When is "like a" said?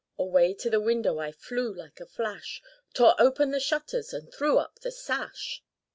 1.71-2.07